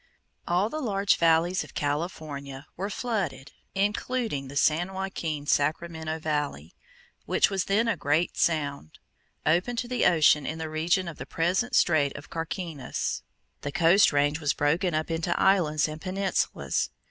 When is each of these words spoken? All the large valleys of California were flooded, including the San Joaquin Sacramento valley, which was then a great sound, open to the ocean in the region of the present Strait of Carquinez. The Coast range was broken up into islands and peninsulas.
All 0.47 0.67
the 0.71 0.81
large 0.81 1.17
valleys 1.17 1.63
of 1.63 1.75
California 1.75 2.65
were 2.75 2.89
flooded, 2.89 3.51
including 3.75 4.47
the 4.47 4.55
San 4.55 4.93
Joaquin 4.93 5.45
Sacramento 5.45 6.17
valley, 6.17 6.73
which 7.27 7.51
was 7.51 7.65
then 7.65 7.87
a 7.87 7.95
great 7.95 8.35
sound, 8.35 8.97
open 9.45 9.75
to 9.75 9.87
the 9.87 10.07
ocean 10.07 10.47
in 10.47 10.57
the 10.57 10.71
region 10.71 11.07
of 11.07 11.19
the 11.19 11.27
present 11.27 11.75
Strait 11.75 12.15
of 12.17 12.31
Carquinez. 12.31 13.21
The 13.61 13.71
Coast 13.71 14.11
range 14.11 14.39
was 14.39 14.53
broken 14.55 14.95
up 14.95 15.11
into 15.11 15.39
islands 15.39 15.87
and 15.87 16.01
peninsulas. 16.01 16.89